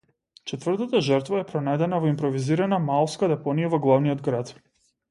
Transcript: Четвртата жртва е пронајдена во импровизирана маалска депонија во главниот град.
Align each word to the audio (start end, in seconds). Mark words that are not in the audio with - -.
Четвртата 0.51 1.01
жртва 1.07 1.41
е 1.41 1.45
пронајдена 1.51 2.01
во 2.07 2.11
импровизирана 2.15 2.83
маалска 2.89 3.31
депонија 3.35 3.73
во 3.77 3.83
главниот 3.87 4.27
град. 4.31 4.57